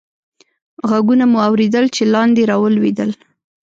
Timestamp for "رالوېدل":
2.49-3.09